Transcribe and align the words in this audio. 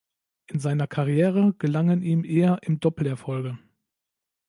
In 0.47 0.59
seiner 0.59 0.87
Karriere 0.87 1.53
gelangen 1.59 2.01
ihm 2.01 2.25
eher 2.25 2.57
im 2.63 2.79
Doppel 2.79 3.05
Erfolge. 3.05 3.59